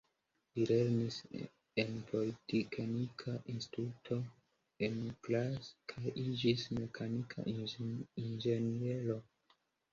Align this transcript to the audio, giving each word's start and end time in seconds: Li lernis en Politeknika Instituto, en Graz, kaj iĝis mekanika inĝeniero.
Li 0.53 0.63
lernis 0.69 1.17
en 1.83 1.99
Politeknika 2.11 3.35
Instituto, 3.55 4.19
en 4.89 4.97
Graz, 5.29 5.71
kaj 5.95 6.17
iĝis 6.25 6.67
mekanika 6.81 7.49
inĝeniero. 7.55 9.23